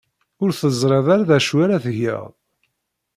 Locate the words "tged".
1.85-2.23